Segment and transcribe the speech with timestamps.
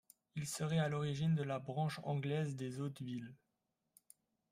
[0.35, 3.35] Il serait à l'origine de la branche anglaise des Hauteville.